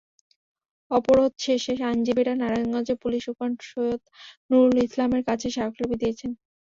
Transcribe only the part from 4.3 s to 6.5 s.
নুরুল ইসলামের কাছে স্মারকলিপি দিয়েছেন।